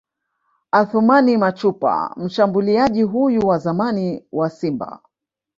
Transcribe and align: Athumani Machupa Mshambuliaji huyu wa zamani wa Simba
Athumani 0.71 1.37
Machupa 1.37 2.13
Mshambuliaji 2.17 3.03
huyu 3.03 3.47
wa 3.47 3.57
zamani 3.57 4.25
wa 4.31 4.49
Simba 4.49 4.99